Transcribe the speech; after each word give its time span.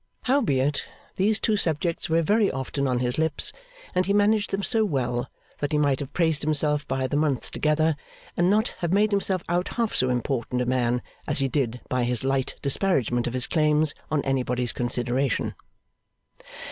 Howbeit, 0.23 0.87
these 1.17 1.39
two 1.39 1.55
subjects 1.55 2.09
were 2.09 2.23
very 2.23 2.49
often 2.49 2.87
on 2.87 3.01
his 3.01 3.19
lips; 3.19 3.53
and 3.93 4.07
he 4.07 4.13
managed 4.13 4.49
them 4.49 4.63
so 4.63 4.83
well 4.83 5.29
that 5.59 5.73
he 5.73 5.77
might 5.77 5.99
have 5.99 6.11
praised 6.11 6.41
himself 6.41 6.87
by 6.87 7.05
the 7.05 7.15
month 7.15 7.51
together, 7.51 7.95
and 8.35 8.49
not 8.49 8.69
have 8.79 8.91
made 8.91 9.11
himself 9.11 9.43
out 9.47 9.67
half 9.77 9.93
so 9.93 10.09
important 10.09 10.59
a 10.59 10.65
man 10.65 11.03
as 11.27 11.37
he 11.37 11.47
did 11.47 11.81
by 11.87 12.03
his 12.03 12.23
light 12.23 12.55
disparagement 12.63 13.27
of 13.27 13.33
his 13.33 13.45
claims 13.45 13.93
on 14.09 14.23
anybody's 14.25 14.73
consideration. 14.73 15.53